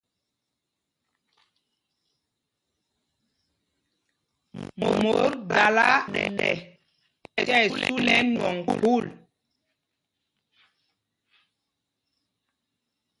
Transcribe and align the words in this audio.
Mot 5.01 5.33
dala 5.49 5.83
ɗɛ 6.13 6.23
tí 6.37 6.49
ɛsu 7.61 7.97
lɛ 8.05 8.13
ɛnwɔŋ 8.21 8.57
khûl. 8.79 9.05